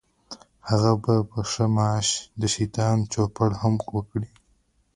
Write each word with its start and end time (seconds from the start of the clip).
هغه 0.69 0.91
به 1.03 1.13
په 1.29 1.39
ښه 1.51 1.65
معاش 1.75 2.07
د 2.41 2.43
شیطان 2.55 2.97
چوپړ 3.11 3.49
هم 3.61 3.73
وکړي. 3.95 4.29